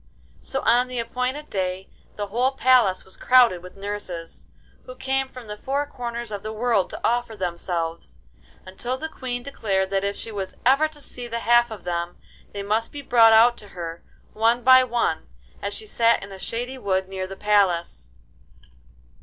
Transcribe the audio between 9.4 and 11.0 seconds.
declared that if she was ever